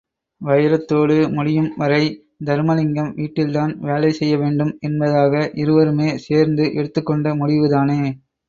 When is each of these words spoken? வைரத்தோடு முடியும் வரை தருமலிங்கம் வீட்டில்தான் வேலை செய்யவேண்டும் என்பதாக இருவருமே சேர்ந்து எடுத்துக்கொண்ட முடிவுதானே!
வைரத்தோடு 0.41 1.17
முடியும் 1.33 1.67
வரை 1.75 1.99
தருமலிங்கம் 2.47 3.11
வீட்டில்தான் 3.15 3.73
வேலை 3.81 4.11
செய்யவேண்டும் 4.11 4.73
என்பதாக 4.81 5.33
இருவருமே 5.63 6.09
சேர்ந்து 6.27 6.65
எடுத்துக்கொண்ட 6.73 7.35
முடிவுதானே! 7.35 8.01